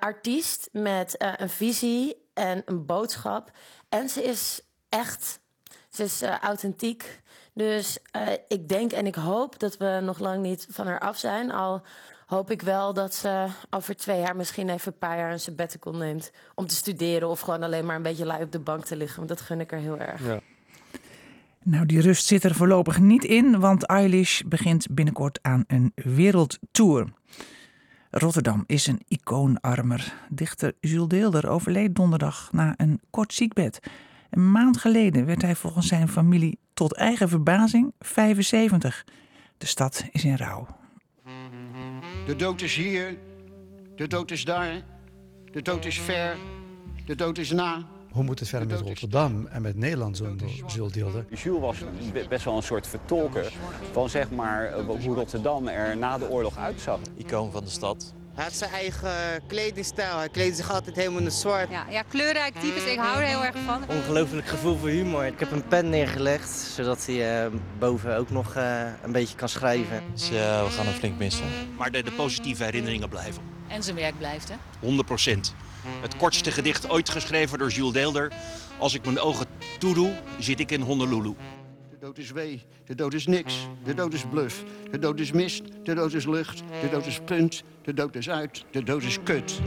[0.00, 3.50] artiest met een visie en een boodschap.
[3.88, 5.40] En ze is echt,
[5.88, 7.20] ze is authentiek.
[7.52, 7.98] Dus
[8.48, 11.50] ik denk en ik hoop dat we nog lang niet van haar af zijn.
[11.50, 11.82] Al
[12.26, 15.92] hoop ik wel dat ze over twee jaar misschien even een paar jaar een sabbatical
[15.92, 16.30] neemt.
[16.54, 19.16] Om te studeren of gewoon alleen maar een beetje lui op de bank te liggen.
[19.16, 20.26] Want dat gun ik haar heel erg.
[20.26, 20.40] Ja.
[21.68, 27.12] Nou, die rust zit er voorlopig niet in, want Eilish begint binnenkort aan een wereldtour.
[28.10, 30.14] Rotterdam is een icoonarmer.
[30.28, 33.78] Dichter Jules Deelder overleed donderdag na een kort ziekbed.
[34.30, 39.04] Een maand geleden werd hij volgens zijn familie tot eigen verbazing 75.
[39.58, 40.66] De stad is in rouw.
[42.26, 43.18] De dood is hier,
[43.96, 44.82] de dood is daar,
[45.52, 46.36] de dood is ver,
[47.06, 47.95] de dood is na.
[48.16, 51.24] Hoe moet het verder met Rotterdam en met Nederland zonder Jules Deelder?
[51.30, 51.76] Jules was
[52.12, 53.52] be- best wel een soort vertolker
[53.92, 56.98] van zeg maar, eh, hoe Rotterdam er na de oorlog uitzag.
[57.16, 58.12] Icoon van de stad.
[58.34, 59.10] Hij had zijn eigen
[59.46, 60.18] kledingstijl.
[60.18, 61.70] Hij kleedde zich altijd helemaal in het zwart.
[61.70, 63.82] Ja, ja kleurrijk types, ik hou er heel erg van.
[63.88, 65.24] Ongelooflijk gevoel voor humor.
[65.26, 69.48] Ik heb een pen neergelegd, zodat hij eh, boven ook nog eh, een beetje kan
[69.48, 70.02] schrijven.
[70.12, 71.46] Dus ja, we gaan hem flink missen.
[71.78, 73.42] Maar de, de positieve herinneringen blijven.
[73.68, 74.54] En zijn werk blijft, hè?
[74.80, 75.54] 100 procent.
[76.00, 78.32] Het kortste gedicht ooit geschreven door Jules Deelder.
[78.78, 79.46] Als ik mijn ogen
[79.78, 81.34] toedoe, zit ik in Honolulu.
[81.90, 84.64] De dood is wee, de dood is niks, de dood is bluff.
[84.90, 88.30] De dood is mist, de dood is lucht, de dood is punt, de dood is
[88.30, 89.60] uit, de dood is kut.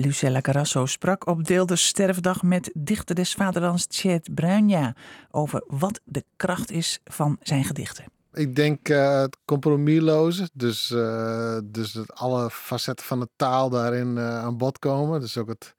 [0.00, 4.94] Lucella Carrasso sprak op Deelders sterfdag met dichter des vaderlands Chet Bruinja
[5.30, 8.19] over wat de kracht is van zijn gedichten.
[8.32, 14.16] Ik denk uh, het compromisloze, dus, uh, dus dat alle facetten van de taal daarin
[14.16, 15.20] uh, aan bod komen.
[15.20, 15.74] Dus ook het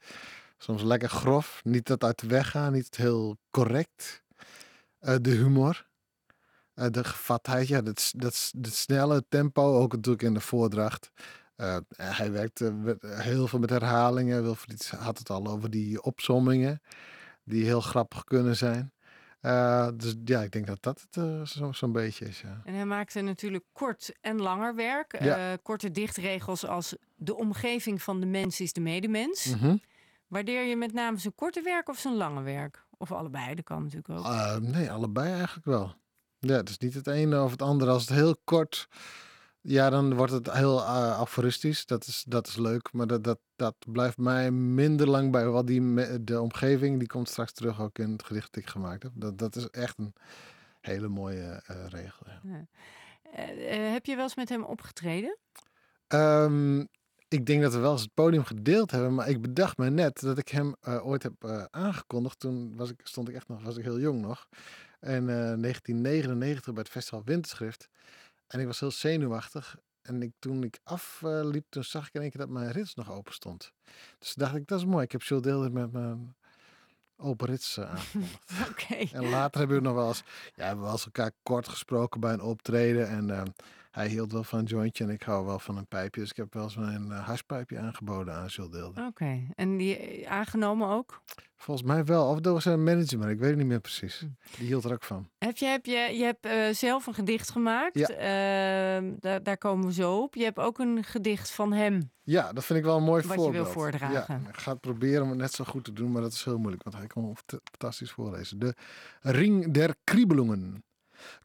[0.58, 4.24] soms lekker grof, niet dat uit de weg gaan, niet heel correct.
[5.00, 5.88] de humor,
[6.74, 11.12] de gevatheid, ja, dat, dat, snelle tempo, ook natuurlijk in de voordracht.
[11.96, 14.44] Hij werkte heel veel met herhalingen.
[14.44, 16.82] Wilfried had het al over die opsommingen,
[17.44, 18.94] die heel grappig kunnen zijn.
[19.42, 22.42] Uh, dus ja, ik denk dat dat het uh, zo'n zo beetje is.
[22.42, 22.62] Ja.
[22.66, 25.24] En hij maakte natuurlijk kort en langer werk.
[25.24, 25.58] Ja.
[25.64, 29.46] korte dichtregels als de omgeving van de mens is de medemens.
[29.46, 29.82] Mm -hmm.
[30.28, 32.86] Waardeer je met name zijn korte werk of zijn lange werk?
[32.98, 34.62] Of allebei, dat kan natuurlijk ook.
[34.62, 35.94] Nee, allebei eigenlijk wel.
[36.40, 37.92] Ja, het is niet het ene of het andere.
[37.92, 38.88] Als het heel kort
[39.62, 41.86] ja, dan wordt het heel uh, aforistisch.
[41.86, 42.94] Dat is, dat is leuk.
[42.94, 45.48] Maar dat, dat, dat blijft mij minder lang bij.
[45.48, 49.04] Wat die, de omgeving, die komt straks terug ook in het gedicht dat ik gemaakt
[49.04, 49.12] heb.
[49.16, 50.14] Dat, dat is echt een
[50.82, 52.26] hele mooie uh, regel.
[52.26, 52.42] Ja.
[52.44, 52.66] Ja.
[53.50, 55.38] Uh, heb je wel eens met hem opgetreden?
[56.08, 56.88] Um,
[57.28, 59.14] ik denk dat we wel eens het podium gedeeld hebben.
[59.14, 62.40] Maar ik bedacht me net dat ik hem ooit heb aangekondigd.
[62.40, 64.48] Toen was ik, stond ik echt nog, was ik heel jong nog.
[65.00, 67.90] In 1999 bij het Festival Winterschrift.
[68.52, 69.78] En ik was heel zenuwachtig.
[70.02, 73.12] En ik, toen ik afliep, toen zag ik in één keer dat mijn rits nog
[73.12, 73.74] open stond.
[74.20, 75.04] Dus dacht ik, dat is mooi.
[75.04, 76.36] Ik heb Jules Deelder met mijn
[77.18, 78.70] open rits aangekondigd.
[78.70, 79.10] okay.
[79.14, 80.24] En later hebben we nog wel eens,
[80.56, 83.08] ja, hebben we wel eens elkaar kort gesproken bij een optreden.
[83.08, 83.42] En uh,
[83.92, 86.22] hij hield wel van een jointje en ik hou wel van een pijpje.
[86.22, 89.04] Dus ik heb wel eens mijn uh, harspijpje aangeboden aan Jules Deelder.
[89.04, 89.48] Oké, okay.
[89.56, 91.22] en die aangenomen ook?
[91.62, 92.28] Volgens mij wel.
[92.30, 94.26] Of dat was een manager, maar ik weet het niet meer precies.
[94.58, 95.30] Die hield er ook van.
[95.38, 97.98] Heb je, heb je, je hebt uh, zelf een gedicht gemaakt.
[97.98, 98.10] Ja.
[99.02, 100.36] Uh, daar, daar komen we zo op.
[100.36, 102.12] Je hebt ook een gedicht van hem.
[102.22, 103.56] Ja, dat vind ik wel een mooi wat voorbeeld.
[103.56, 104.42] je wil voordragen.
[104.44, 106.44] Ja, ik ga het proberen om het net zo goed te doen, maar dat is
[106.44, 108.60] heel moeilijk, want hij kon fantastisch voorlezen.
[108.60, 108.76] De
[109.22, 110.84] Ring der Kriebelungen.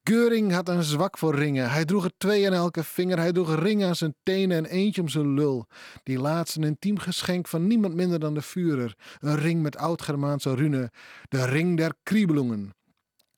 [0.05, 1.71] Geuring had een zwak voor ringen.
[1.71, 3.19] Hij droeg er twee aan elke vinger.
[3.19, 5.67] Hij droeg een ring aan zijn tenen en eentje om zijn lul.
[6.03, 8.95] Die laatste een intiem geschenk van niemand minder dan de Führer.
[9.19, 10.91] Een ring met oud-Germaanse rune.
[11.29, 12.75] De ring der kriebelungen.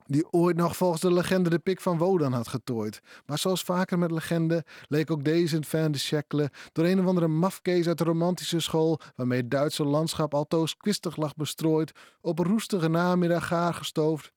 [0.08, 3.00] Die ooit nog volgens de legende de pik van Wodan had getooid.
[3.26, 7.28] Maar zoals vaker met legende leek ook deze in de Schekle door een of andere
[7.28, 12.88] mafkees uit de romantische school, waarmee het Duitse landschap altoos kwistig lag bestrooid, op roestige
[12.88, 14.32] namiddag gaar gestoofd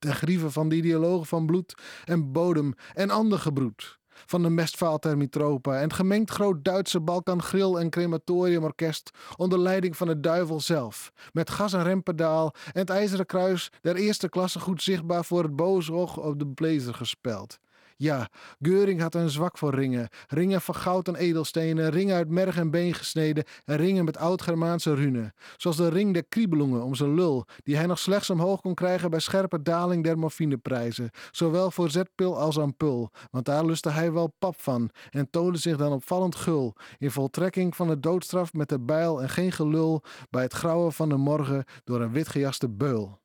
[0.00, 3.98] ten grieve van de ideologen van bloed en bodem en ander gebroed.
[4.26, 9.58] Van de mestvaal ter Mitropa en het gemengd groot Duitse Balkan Grill en Crematoriumorkest onder
[9.58, 11.12] leiding van de duivel zelf.
[11.32, 15.56] Met gas- en rempedaal en het ijzeren kruis der eerste klasse goed zichtbaar voor het
[15.56, 17.58] boze oog op de blazer gespeld.
[18.00, 18.28] Ja,
[18.60, 20.08] Geuring had een zwak voor ringen.
[20.28, 24.94] Ringen van goud en edelstenen, ringen uit merg en been gesneden en ringen met oud-Germaanse
[24.94, 25.34] runen.
[25.56, 29.10] Zoals de ring der kriebelungen om zijn lul, die hij nog slechts omhoog kon krijgen
[29.10, 31.10] bij scherpe daling der morfineprijzen.
[31.30, 35.76] Zowel voor zetpil als ampul, want daar lustte hij wel pap van en toonde zich
[35.76, 36.74] dan opvallend gul.
[36.98, 41.08] In voltrekking van de doodstraf met de bijl en geen gelul bij het grauwen van
[41.08, 43.19] de morgen door een witgejaste beul.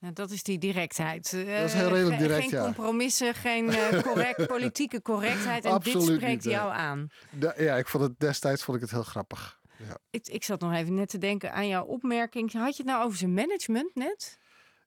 [0.00, 1.30] Ja, dat is die directheid.
[1.30, 2.64] Dat is heel redelijk direct, Geen ja.
[2.64, 5.64] compromissen, geen uh, correct, politieke correctheid.
[5.64, 6.78] En Absoluut dit spreekt niet, jou nee.
[6.78, 7.08] aan.
[7.56, 9.60] Ja, ik vond het destijds vond ik het heel grappig.
[9.78, 9.98] Ja.
[10.10, 12.52] Ik, ik zat nog even net te denken aan jouw opmerking.
[12.52, 14.38] Had je het nou over zijn management net?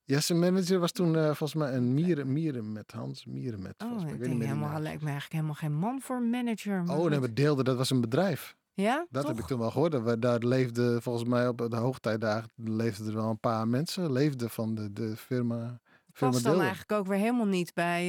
[0.06, 3.74] Ja, zijn manager was toen uh, volgens mij een mieren, mieren met Hans Mieren met.
[3.84, 6.84] Oh, ik weet niet meer helemaal, lijkt me eigenlijk helemaal geen man voor manager.
[6.84, 8.56] maar Oh, nee, we deelden, dat was een bedrijf.
[8.73, 9.31] Ja, Dat toch?
[9.31, 9.91] heb ik toen wel gehoord.
[9.91, 14.12] Dat daar leefden volgens mij op de hoogtijdagen leefden er wel een paar mensen.
[14.12, 15.79] Leefden van de, de firma.
[16.13, 18.03] firma Past dan eigenlijk ook weer helemaal niet bij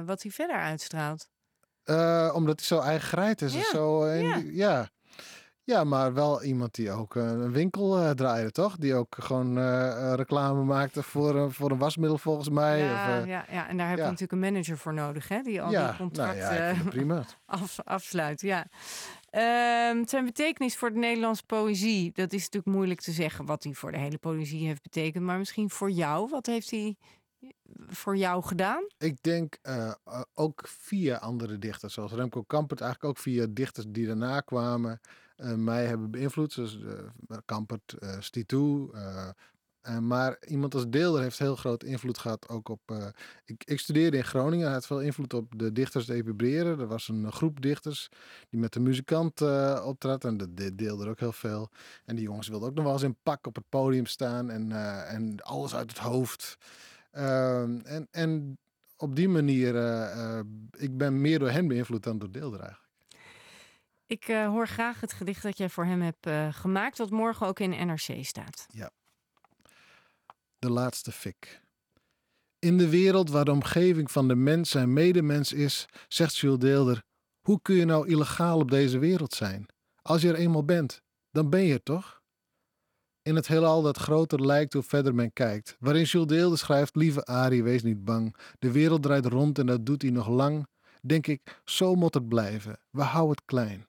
[0.00, 1.28] eh, wat hij verder uitstraalt.
[1.82, 3.52] Eh, omdat hij zo eigen gereid is.
[3.52, 4.36] en Ja, Zo, en ja.
[4.36, 4.88] die- ja.
[5.64, 8.76] ja, maar wel iemand die ook eh, een winkel eh, draaide, toch?
[8.76, 12.78] Die ook gewoon eh, eh, reclame maakte voor, een- voor een wasmiddel volgens mij.
[12.78, 15.42] ja, of, eh, ja, ja, en daar heb je natuurlijk een manager voor nodig, hè?
[15.42, 17.24] Die al die contracten nou prima.
[17.46, 18.40] af, afsluit.
[18.40, 18.66] Ja.
[19.32, 23.72] Ehm, zijn betekenis voor de Nederlandse poëzie, dat is natuurlijk moeilijk te zeggen wat hij
[23.72, 25.24] voor de hele poëzie heeft betekend.
[25.24, 26.96] Maar misschien voor jou, wat heeft hij
[27.86, 28.86] voor jou gedaan?
[28.98, 33.86] Ik denk eh, eh, ook via andere dichters, zoals Remco Kampert, eigenlijk ook via dichters
[33.88, 35.00] die daarna kwamen,
[35.36, 36.52] eh, mij hebben beïnvloed.
[36.52, 36.78] Zoals
[37.28, 39.28] eh, Kampert, eh Stitu, eh,
[39.88, 42.80] Uh, maar iemand als Deelder heeft heel groot invloed gehad ook op...
[42.90, 43.06] Uh,
[43.44, 44.64] ik, ik, studeerde in Groningen.
[44.64, 46.80] Hij had veel invloed op de dichters de Epibreren.
[46.80, 48.08] Er was een groep dichters
[48.48, 50.24] die met de muzikant uh, optrad.
[50.24, 51.70] En dat deelde ook heel veel.
[52.04, 54.50] En die jongens wilden ook nog wel eens in pak op het podium staan.
[54.50, 54.72] En,
[55.06, 56.58] en alles uit het hoofd.
[57.10, 58.58] Ehm, en, en
[58.96, 59.74] op die manier...
[60.70, 62.90] ik ben meer door hen beïnvloed dan door Deelder eigenlijk.
[64.06, 67.86] Ik hoor graag het gedicht dat jij voor hem hebt gemaakt, wat morgen ook in
[67.86, 68.66] NRC staat.
[68.70, 68.90] Ja.
[70.62, 71.62] De laatste fik.
[72.58, 77.02] In de wereld waar de omgeving van de mens zijn medemens is, zegt Jules Deelder:
[77.40, 79.66] hoe kun je nou illegaal op deze wereld zijn?
[80.02, 82.20] Als je er eenmaal bent, dan ben je er toch?
[83.22, 87.24] In het heelal dat groter lijkt hoe verder men kijkt, waarin Jules Deelder schrijft: Lieve
[87.24, 88.36] Arie, wees niet bang.
[88.58, 90.66] De wereld draait rond en dat doet hij nog lang.
[91.00, 92.78] Denk ik, zo moet het blijven.
[92.90, 93.86] We houden het klein.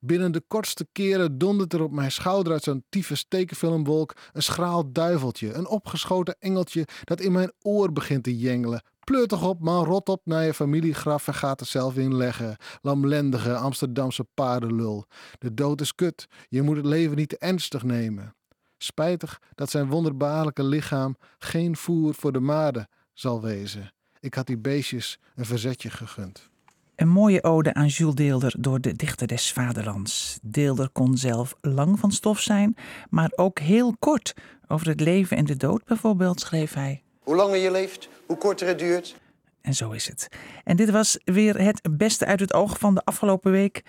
[0.00, 4.92] Binnen de kortste keren dondert er op mijn schouder uit zo'n tyfus tekenfilmwolk een schraal
[4.92, 8.82] duiveltje, een opgeschoten engeltje dat in mijn oor begint te jengelen.
[9.04, 12.56] Pleur toch op, man, rot op naar je familiegraf en gaat er zelf in leggen.
[12.80, 15.04] Lamlendige Amsterdamse paardenlul.
[15.38, 18.34] De dood is kut, je moet het leven niet te ernstig nemen.
[18.78, 23.92] Spijtig dat zijn wonderbaarlijke lichaam geen voer voor de maden zal wezen.
[24.20, 26.50] Ik had die beestjes een verzetje gegund.
[26.96, 30.38] Een mooie ode aan Jules Deelder door de dichter des vaderlands.
[30.42, 32.76] Deelder kon zelf lang van stof zijn,
[33.10, 34.34] maar ook heel kort.
[34.68, 37.02] Over het leven en de dood bijvoorbeeld schreef hij.
[37.20, 39.16] Hoe langer je leeft, hoe korter het duurt.
[39.60, 40.28] En zo is het.
[40.64, 43.82] En dit was weer het beste uit het oog van de afgelopen week.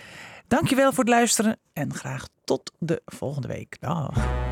[0.48, 3.78] Dankjewel voor het luisteren en graag tot de volgende week.
[3.80, 4.47] Dag.